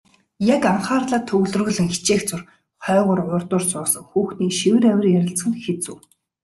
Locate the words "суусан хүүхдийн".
3.71-4.53